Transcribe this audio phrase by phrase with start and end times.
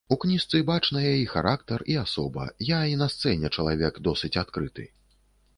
[0.13, 4.89] У кніжцы бачныя і характар, і асоба, я і на сцэне чалавек досыць адкрыты.